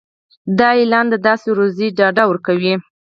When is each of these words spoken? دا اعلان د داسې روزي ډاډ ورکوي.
دا 0.59 0.69
اعلان 0.79 1.05
د 1.09 1.15
داسې 1.27 1.47
روزي 1.57 1.87
ډاډ 1.97 2.17
ورکوي. 2.29 2.73